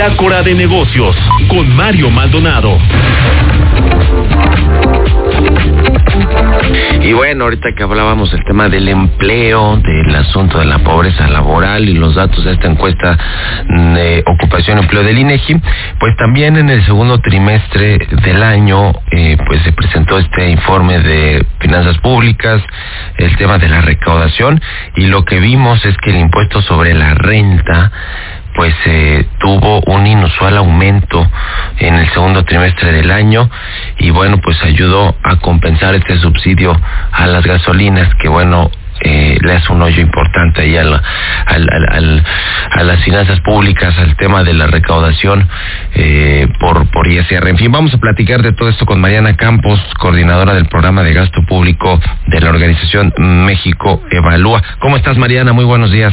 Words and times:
Bitácora 0.00 0.42
de 0.42 0.54
Negocios 0.54 1.14
con 1.46 1.76
Mario 1.76 2.08
Maldonado. 2.08 2.78
Y 7.02 7.12
bueno, 7.12 7.44
ahorita 7.44 7.74
que 7.76 7.82
hablábamos 7.82 8.32
del 8.32 8.42
tema 8.44 8.70
del 8.70 8.88
empleo, 8.88 9.76
del 9.76 10.16
asunto 10.16 10.58
de 10.58 10.64
la 10.64 10.78
pobreza 10.78 11.28
laboral 11.28 11.86
y 11.86 11.92
los 11.92 12.14
datos 12.14 12.42
de 12.44 12.52
esta 12.52 12.68
encuesta 12.68 13.18
de 13.68 14.24
ocupación 14.26 14.78
y 14.78 14.80
empleo 14.80 15.02
del 15.02 15.18
INEGI, 15.18 15.60
pues 15.98 16.16
también 16.16 16.56
en 16.56 16.70
el 16.70 16.82
segundo 16.86 17.18
trimestre 17.18 17.98
del 18.24 18.42
año, 18.42 18.92
eh, 19.10 19.36
pues 19.46 19.62
se 19.64 19.72
presentó 19.72 20.18
este 20.18 20.48
informe 20.48 20.98
de 21.00 21.44
finanzas 21.58 21.98
públicas, 21.98 22.62
el 23.18 23.36
tema 23.36 23.58
de 23.58 23.68
la 23.68 23.82
recaudación 23.82 24.62
y 24.96 25.08
lo 25.08 25.26
que 25.26 25.40
vimos 25.40 25.84
es 25.84 25.94
que 25.98 26.08
el 26.08 26.16
impuesto 26.16 26.62
sobre 26.62 26.94
la 26.94 27.12
renta 27.12 27.92
pues 28.54 28.74
eh, 28.86 29.26
tuvo 29.38 29.80
un 29.86 30.06
inusual 30.06 30.56
aumento 30.58 31.26
en 31.78 31.94
el 31.94 32.08
segundo 32.10 32.44
trimestre 32.44 32.92
del 32.92 33.10
año 33.10 33.50
y 33.98 34.10
bueno 34.10 34.38
pues 34.38 34.62
ayudó 34.62 35.14
a 35.22 35.36
compensar 35.36 35.94
este 35.94 36.18
subsidio 36.18 36.78
a 37.12 37.26
las 37.26 37.44
gasolinas 37.44 38.14
que 38.16 38.28
bueno 38.28 38.70
eh, 39.02 39.38
le 39.40 39.52
hace 39.54 39.72
un 39.72 39.80
hoyo 39.80 40.02
importante 40.02 40.60
ahí 40.60 40.76
a, 40.76 40.82
a 41.46 42.82
las 42.82 43.02
finanzas 43.02 43.40
públicas, 43.40 43.96
al 43.98 44.14
tema 44.16 44.44
de 44.44 44.52
la 44.52 44.66
recaudación 44.66 45.48
eh, 45.94 46.46
por, 46.58 46.86
por 46.90 47.06
ISR. 47.10 47.48
En 47.48 47.56
fin, 47.56 47.72
vamos 47.72 47.94
a 47.94 47.98
platicar 47.98 48.42
de 48.42 48.52
todo 48.52 48.68
esto 48.68 48.84
con 48.84 49.00
Mariana 49.00 49.36
Campos, 49.36 49.80
coordinadora 49.98 50.52
del 50.54 50.66
programa 50.66 51.02
de 51.02 51.14
gasto 51.14 51.42
público 51.46 51.98
de 52.26 52.40
la 52.40 52.50
organización 52.50 53.14
México 53.16 54.02
Evalúa. 54.10 54.62
¿Cómo 54.80 54.96
estás, 54.96 55.16
Mariana? 55.16 55.54
Muy 55.54 55.64
buenos 55.64 55.90
días. 55.90 56.12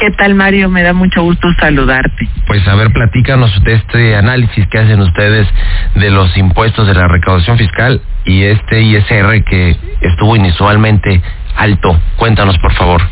¿Qué 0.00 0.10
tal, 0.12 0.34
Mario? 0.34 0.70
Me 0.70 0.82
da 0.82 0.94
mucho 0.94 1.20
gusto 1.22 1.46
saludarte. 1.60 2.26
Pues 2.46 2.66
a 2.66 2.74
ver, 2.74 2.90
platícanos 2.90 3.62
de 3.62 3.74
este 3.74 4.16
análisis 4.16 4.66
que 4.68 4.78
hacen 4.78 4.98
ustedes 4.98 5.46
de 5.94 6.10
los 6.10 6.34
impuestos 6.38 6.86
de 6.86 6.94
la 6.94 7.06
recaudación 7.06 7.58
fiscal 7.58 8.00
y 8.24 8.44
este 8.44 8.80
ISR 8.80 9.44
que 9.44 9.76
estuvo 10.00 10.36
inusualmente 10.36 11.20
alto. 11.54 12.00
Cuéntanos, 12.16 12.56
por 12.60 12.72
favor. 12.72 13.02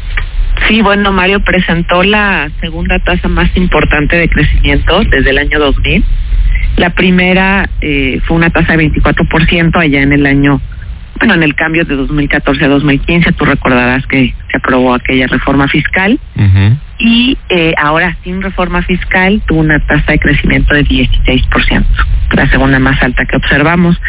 Sí, 0.67 0.81
bueno, 0.81 1.13
Mario 1.13 1.41
presentó 1.41 2.03
la 2.03 2.49
segunda 2.59 2.99
tasa 3.01 3.29
más 3.29 3.55
importante 3.55 4.17
de 4.17 4.31
crecimiento 4.31 5.03
desde 5.11 5.29
el 5.29 5.37
año 5.37 5.59
2000. 5.59 6.03
La 6.79 6.91
primera 6.91 7.69
eh, 7.83 8.19
fue 8.27 8.39
una 8.39 8.49
tasa 8.49 8.79
de 8.79 8.91
24% 8.91 9.77
allá 9.77 10.01
en 10.01 10.15
el 10.15 10.25
año 10.25 10.59
bueno, 11.19 11.35
en 11.35 11.43
el 11.43 11.55
cambio 11.55 11.85
de 11.85 11.97
2014 11.97 12.65
a 12.65 12.69
2015, 12.69 13.33
tú 13.33 13.45
recordarás 13.45 14.07
que 14.07 14.35
se 14.51 14.57
aprobó 14.57 14.95
aquella 14.95 15.27
reforma 15.27 15.67
fiscal 15.67 16.19
y 16.99 17.37
eh, 17.49 17.75
ahora 17.77 18.17
sin 18.23 18.41
reforma 18.41 18.83
fiscal 18.83 19.43
tuvo 19.47 19.61
una 19.61 19.81
tasa 19.81 20.13
de 20.13 20.19
crecimiento 20.19 20.75
de 20.75 20.85
16%, 20.85 21.85
la 22.33 22.49
segunda 22.51 22.79
más 22.79 23.03
alta 23.03 23.25
que 23.25 23.37
observamos. 23.37 24.01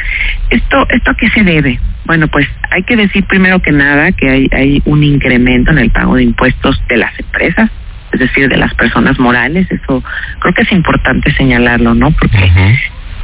¿Esto, 0.50 0.88
esto 0.90 1.12
a 1.12 1.16
qué 1.16 1.30
se 1.30 1.44
debe? 1.44 1.80
Bueno, 2.06 2.28
pues 2.28 2.48
hay 2.72 2.84
que 2.84 2.96
decir 2.96 3.26
primero 3.26 3.60
que 3.60 3.72
nada 3.72 4.12
que 4.12 4.30
hay, 4.30 4.48
hay 4.52 4.82
un 4.86 5.04
incremento 5.04 5.72
en 5.72 5.80
el 5.80 5.92
pago 5.92 6.16
de 6.16 6.24
impuestos 6.24 6.82
de 6.90 6.98
las 6.98 7.20
empresas, 7.20 7.72
es 8.12 8.20
decir, 8.20 8.50
de 8.50 8.58
las 8.58 8.74
personas 8.76 9.20
morales. 9.20 9.68
Eso 9.72 10.04
creo 10.40 10.54
que 10.54 10.62
es 10.64 10.72
importante 10.72 11.32
señalarlo, 11.34 11.96
¿no? 11.96 12.12
Porque 12.12 12.52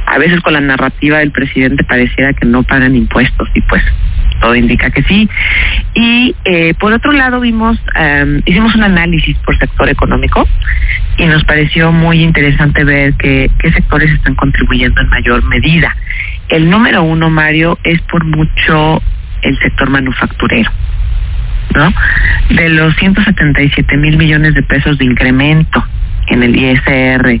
a 0.06 0.18
veces 0.18 0.40
con 0.40 0.52
la 0.52 0.60
narrativa 0.60 1.18
del 1.18 1.32
presidente 1.32 1.84
pareciera 1.84 2.32
que 2.32 2.46
no 2.46 2.62
pagan 2.62 2.94
impuestos 2.94 3.48
y 3.54 3.60
pues 3.62 3.82
todo 4.40 4.54
indica 4.54 4.90
que 4.90 5.02
sí. 5.02 5.28
Y 5.94 6.34
eh, 6.44 6.74
por 6.78 6.92
otro 6.92 7.12
lado 7.12 7.40
vimos, 7.40 7.78
hicimos 8.44 8.74
un 8.74 8.84
análisis 8.84 9.36
por 9.38 9.58
sector 9.58 9.88
económico 9.88 10.46
y 11.18 11.26
nos 11.26 11.44
pareció 11.44 11.92
muy 11.92 12.22
interesante 12.22 12.84
ver 12.84 13.14
qué 13.14 13.50
sectores 13.72 14.10
están 14.12 14.34
contribuyendo 14.34 15.00
en 15.00 15.08
mayor 15.08 15.42
medida. 15.44 15.96
El 16.48 16.70
número 16.70 17.02
uno, 17.02 17.28
Mario, 17.30 17.78
es 17.82 18.00
por 18.02 18.24
mucho 18.24 19.02
el 19.42 19.58
sector 19.58 19.90
manufacturero. 19.90 20.70
¿no? 21.74 21.92
De 22.50 22.68
los 22.68 22.94
177 22.96 23.96
mil 23.96 24.16
millones 24.16 24.54
de 24.54 24.62
pesos 24.62 24.96
de 24.98 25.04
incremento 25.04 25.84
en 26.28 26.42
el 26.42 26.56
ISR 26.56 27.40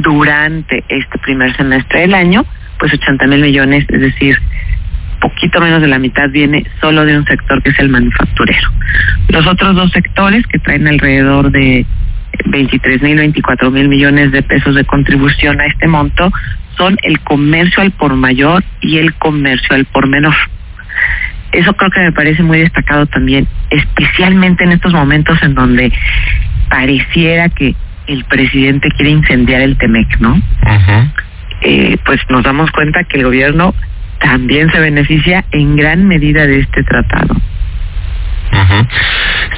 durante 0.00 0.84
este 0.88 1.18
primer 1.18 1.56
semestre 1.56 2.00
del 2.00 2.14
año, 2.14 2.44
pues 2.78 2.92
80 2.92 3.26
mil 3.26 3.42
millones, 3.42 3.84
es 3.88 4.00
decir, 4.00 4.38
poquito 5.20 5.60
menos 5.60 5.80
de 5.80 5.88
la 5.88 5.98
mitad 5.98 6.30
viene 6.30 6.64
solo 6.80 7.04
de 7.04 7.16
un 7.16 7.24
sector 7.26 7.62
que 7.62 7.70
es 7.70 7.78
el 7.78 7.90
manufacturero. 7.90 8.68
Los 9.28 9.46
otros 9.46 9.76
dos 9.76 9.90
sectores 9.92 10.46
que 10.46 10.58
traen 10.58 10.88
alrededor 10.88 11.50
de 11.50 11.86
23 12.46 13.02
mil, 13.02 13.16
24 13.16 13.70
mil 13.70 13.88
millones 13.88 14.32
de 14.32 14.42
pesos 14.42 14.74
de 14.74 14.84
contribución 14.84 15.60
a 15.60 15.66
este 15.66 15.86
monto 15.86 16.32
son 16.76 16.96
el 17.02 17.20
comercio 17.20 17.82
al 17.82 17.90
por 17.92 18.14
mayor 18.14 18.64
y 18.80 18.98
el 18.98 19.14
comercio 19.14 19.76
al 19.76 19.84
por 19.84 20.08
menor. 20.08 20.34
Eso 21.52 21.74
creo 21.74 21.90
que 21.90 22.00
me 22.00 22.12
parece 22.12 22.42
muy 22.42 22.60
destacado 22.60 23.06
también, 23.06 23.46
especialmente 23.70 24.64
en 24.64 24.72
estos 24.72 24.92
momentos 24.92 25.42
en 25.42 25.54
donde 25.54 25.92
pareciera 26.68 27.48
que 27.48 27.74
el 28.06 28.24
presidente 28.24 28.88
quiere 28.96 29.10
incendiar 29.10 29.60
el 29.60 29.76
Temec, 29.76 30.18
¿no? 30.20 30.40
Eh, 31.62 31.98
pues 32.04 32.20
nos 32.28 32.42
damos 32.42 32.70
cuenta 32.70 33.04
que 33.04 33.18
el 33.18 33.24
gobierno 33.24 33.74
también 34.18 34.70
se 34.70 34.80
beneficia 34.80 35.44
en 35.52 35.76
gran 35.76 36.06
medida 36.06 36.46
de 36.46 36.60
este 36.60 36.82
tratado. 36.84 37.34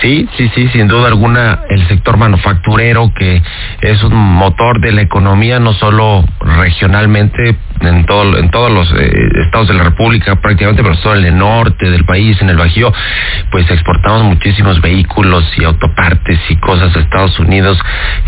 Sí, 0.00 0.28
sí, 0.36 0.50
sí, 0.54 0.68
sin 0.68 0.88
duda 0.88 1.08
alguna 1.08 1.60
el 1.68 1.86
sector 1.88 2.16
manufacturero 2.16 3.12
que 3.14 3.42
es 3.80 4.02
un 4.02 4.14
motor 4.14 4.80
de 4.80 4.92
la 4.92 5.02
economía 5.02 5.60
no 5.60 5.72
solo 5.74 6.24
regionalmente 6.40 7.56
en 7.82 8.06
todo 8.06 8.38
en 8.38 8.50
todos 8.50 8.70
los 8.70 8.90
eh, 8.92 9.12
estados 9.44 9.68
de 9.68 9.74
la 9.74 9.84
República 9.84 10.36
prácticamente, 10.36 10.82
pero 10.82 10.96
todo 10.96 11.16
en 11.16 11.24
el 11.24 11.36
norte 11.36 11.90
del 11.90 12.04
país, 12.04 12.40
en 12.40 12.50
el 12.50 12.56
Bajío, 12.56 12.92
pues 13.50 13.70
exportamos 13.70 14.22
muchísimos 14.22 14.80
vehículos 14.80 15.44
y 15.58 15.64
autopartes 15.64 16.38
y 16.48 16.56
cosas 16.56 16.94
a 16.96 17.00
Estados 17.00 17.38
Unidos. 17.38 17.78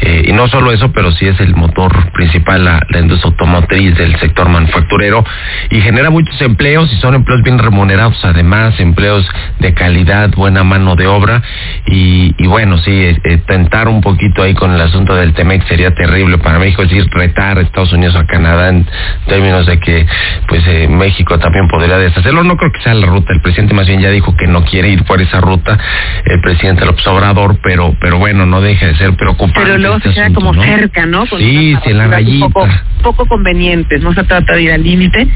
Eh, 0.00 0.26
y 0.28 0.32
no 0.32 0.48
solo 0.48 0.72
eso, 0.72 0.92
pero 0.92 1.12
sí 1.12 1.26
es 1.26 1.40
el 1.40 1.54
motor 1.54 2.12
principal 2.12 2.64
la, 2.64 2.80
la 2.88 3.00
industria 3.00 3.30
automotriz 3.30 3.96
del 3.96 4.18
sector 4.18 4.48
manufacturero. 4.48 5.24
Y 5.70 5.80
genera 5.80 6.10
muchos 6.10 6.40
empleos 6.40 6.92
y 6.92 6.96
son 7.00 7.14
empleos 7.14 7.42
bien 7.42 7.58
remunerados, 7.58 8.22
además 8.24 8.78
empleos 8.80 9.26
de 9.58 9.74
calidad, 9.74 10.30
buena 10.30 10.64
mano 10.64 10.96
de 10.96 11.06
obra. 11.06 11.42
Y, 11.86 12.46
bueno, 12.46 12.78
sí, 12.78 12.90
eh, 12.90 13.20
eh, 13.24 13.38
tentar 13.46 13.88
un 13.88 14.00
poquito 14.00 14.42
ahí 14.42 14.54
con 14.54 14.72
el 14.72 14.80
asunto 14.80 15.14
del 15.14 15.32
Temex 15.34 15.66
sería 15.66 15.94
terrible 15.94 16.38
para 16.38 16.58
México, 16.58 16.82
es 16.82 16.90
decir, 16.90 17.08
retar 17.12 17.58
a 17.58 17.60
Estados 17.62 17.92
Unidos 17.92 18.16
a 18.16 18.26
Canadá 18.26 18.68
en 18.68 18.86
términos 19.26 19.43
de 19.44 19.78
que 19.78 20.06
pues 20.48 20.62
eh, 20.66 20.88
México 20.88 21.38
también 21.38 21.68
podría 21.68 21.98
deshacerlo. 21.98 22.42
No 22.44 22.56
creo 22.56 22.72
que 22.72 22.80
sea 22.80 22.94
la 22.94 23.06
ruta, 23.06 23.32
el 23.32 23.40
presidente 23.40 23.74
más 23.74 23.86
bien 23.86 24.00
ya 24.00 24.10
dijo 24.10 24.34
que 24.36 24.46
no 24.46 24.64
quiere 24.64 24.88
ir 24.88 25.04
por 25.04 25.20
esa 25.20 25.40
ruta, 25.40 25.78
el 26.24 26.40
presidente 26.40 26.86
López 26.86 27.06
Obrador, 27.06 27.58
pero 27.62 27.94
pero 28.00 28.18
bueno, 28.18 28.46
no 28.46 28.60
deja 28.60 28.86
de 28.86 28.96
ser 28.96 29.14
preocupante. 29.16 29.60
Pero 29.62 29.78
luego 29.78 29.96
este 29.96 30.10
se 30.10 30.14
queda 30.14 30.32
como 30.32 30.54
cerca, 30.54 31.06
¿no? 31.06 31.26
sí, 31.26 31.76
sí, 31.82 31.90
en 31.90 31.98
la 31.98 32.06
rayita. 32.06 32.48
Poco, 32.48 32.68
poco 33.02 33.26
convenientes, 33.26 34.02
no 34.02 34.14
se 34.14 34.24
trata 34.24 34.54
de 34.54 34.62
ir 34.62 34.72
al 34.72 34.82
límite, 34.82 35.28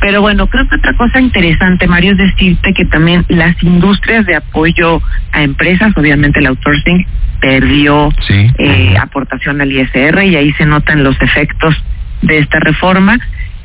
pero 0.00 0.20
bueno, 0.20 0.48
creo 0.48 0.68
que 0.68 0.76
otra 0.76 0.96
cosa 0.96 1.20
interesante, 1.20 1.86
Mario, 1.86 2.12
es 2.12 2.18
decirte 2.18 2.72
que 2.74 2.84
también 2.86 3.24
las 3.28 3.60
industrias 3.62 4.26
de 4.26 4.34
apoyo 4.34 5.00
a 5.32 5.42
empresas, 5.42 5.92
obviamente 5.96 6.40
el 6.40 6.46
outsourcing 6.46 7.06
perdió 7.40 8.10
eh, 8.58 8.96
aportación 8.98 9.60
al 9.60 9.70
ISR 9.70 10.24
y 10.24 10.36
ahí 10.36 10.52
se 10.52 10.64
notan 10.64 11.04
los 11.04 11.20
efectos 11.20 11.74
de 12.22 12.38
esta 12.38 12.58
reforma. 12.60 13.18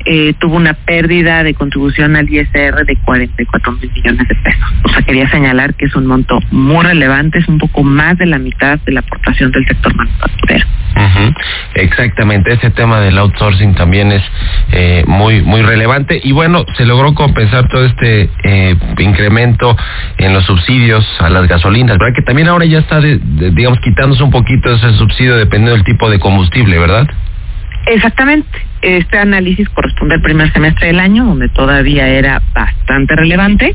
Eh, 0.06 0.34
tuvo 0.38 0.56
una 0.56 0.72
pérdida 0.72 1.42
de 1.42 1.52
contribución 1.52 2.16
al 2.16 2.28
ISR 2.28 2.86
de 2.86 2.96
44 3.04 3.72
mil 3.72 3.90
millones 3.92 4.28
de 4.28 4.34
pesos. 4.34 4.72
O 4.84 4.88
sea, 4.88 5.02
quería 5.02 5.28
señalar 5.30 5.74
que 5.74 5.86
es 5.86 5.94
un 5.94 6.06
monto 6.06 6.38
muy 6.50 6.82
relevante, 6.84 7.38
es 7.38 7.48
un 7.48 7.58
poco 7.58 7.82
más 7.82 8.16
de 8.16 8.26
la 8.26 8.38
mitad 8.38 8.78
de 8.80 8.92
la 8.92 9.00
aportación 9.00 9.50
del 9.52 9.66
sector 9.66 9.94
manufacturero. 9.94 10.66
Exactamente, 11.74 12.52
ese 12.52 12.70
tema 12.70 13.00
del 13.00 13.16
outsourcing 13.18 13.74
también 13.74 14.12
es 14.12 14.22
eh, 14.72 15.04
muy 15.06 15.40
muy 15.42 15.62
relevante 15.62 16.20
y 16.22 16.32
bueno, 16.32 16.64
se 16.76 16.84
logró 16.84 17.14
compensar 17.14 17.68
todo 17.68 17.84
este 17.86 18.28
eh, 18.44 18.76
incremento 18.98 19.76
en 20.18 20.34
los 20.34 20.44
subsidios 20.44 21.06
a 21.20 21.30
las 21.30 21.46
gasolinas, 21.46 21.98
¿verdad? 21.98 22.14
Que 22.14 22.22
también 22.22 22.48
ahora 22.48 22.64
ya 22.64 22.78
está, 22.78 23.00
digamos, 23.00 23.78
quitándose 23.80 24.22
un 24.22 24.30
poquito 24.30 24.74
ese 24.74 24.92
subsidio 24.94 25.36
dependiendo 25.36 25.76
del 25.76 25.84
tipo 25.84 26.10
de 26.10 26.18
combustible, 26.18 26.78
¿verdad? 26.78 27.08
Exactamente. 27.86 28.48
Este 28.82 29.18
análisis 29.18 29.68
corresponde 29.70 30.14
al 30.14 30.22
primer 30.22 30.52
semestre 30.52 30.88
del 30.88 31.00
año, 31.00 31.24
donde 31.24 31.48
todavía 31.48 32.08
era 32.08 32.40
bastante 32.54 33.14
relevante, 33.16 33.74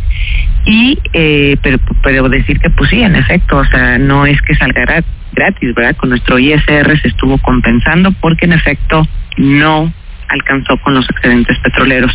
y 0.66 0.98
eh, 1.14 1.58
pero, 1.62 1.78
pero 2.02 2.30
decir 2.30 2.60
que 2.60 2.70
pues 2.70 2.90
sí, 2.90 3.02
en 3.02 3.16
efecto, 3.16 3.58
o 3.58 3.66
sea, 3.66 3.98
no 3.98 4.26
es 4.26 4.42
que 4.42 4.56
salga 4.56 5.04
gratis, 5.34 5.76
¿verdad? 5.76 5.96
Con 5.98 6.10
nuestro 6.10 6.40
ISR 6.40 7.00
se 7.02 7.08
estuvo 7.08 7.38
compensando 7.40 8.12
porque 8.14 8.46
en 8.46 8.54
efecto 8.54 9.08
no 9.38 9.92
alcanzó 10.28 10.78
con 10.78 10.96
los 10.96 11.08
excedentes 11.10 11.58
petroleros 11.60 12.12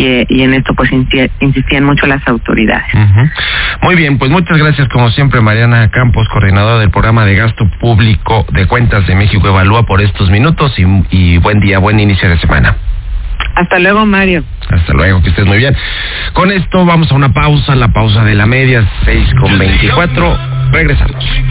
y, 0.00 0.26
y 0.28 0.42
en 0.42 0.54
esto 0.54 0.74
pues 0.74 0.90
insistían 0.92 1.84
mucho 1.84 2.06
las 2.06 2.26
autoridades. 2.26 2.86
Muy 3.82 3.96
bien, 3.96 4.18
pues 4.18 4.30
muchas 4.30 4.56
gracias 4.58 4.88
como 4.88 5.10
siempre 5.10 5.40
Mariana 5.40 5.90
Campos, 5.90 6.26
coordinadora 6.28 6.78
del 6.78 6.90
programa 6.90 7.24
de 7.24 7.34
gasto 7.34 7.68
público 7.80 8.46
de 8.52 8.66
cuentas 8.66 9.06
de 9.06 9.14
México 9.14 9.46
Evalúa 9.48 9.84
por 9.84 10.00
estos 10.00 10.30
minutos 10.30 10.72
y, 10.78 10.84
y 11.10 11.38
buen 11.38 11.60
día, 11.60 11.78
buen 11.78 12.00
inicio 12.00 12.28
de 12.28 12.38
semana. 12.38 12.76
Hasta 13.54 13.78
luego, 13.78 14.06
Mario. 14.06 14.44
Hasta 14.70 14.92
luego, 14.92 15.22
que 15.22 15.30
estés 15.30 15.44
muy 15.44 15.58
bien. 15.58 15.76
Con 16.32 16.50
esto 16.50 16.84
vamos 16.84 17.10
a 17.10 17.14
una 17.14 17.32
pausa, 17.32 17.74
la 17.74 17.88
pausa 17.88 18.24
de 18.24 18.34
la 18.34 18.46
media, 18.46 18.86
6 19.04 19.34
con 19.40 19.58
24. 19.58 20.38
Regresamos. 20.72 21.24